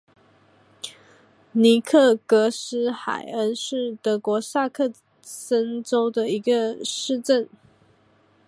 [0.81, 0.91] 克
[1.51, 1.79] 尼
[2.25, 7.47] 格斯海恩是德国萨克森州的一个市镇。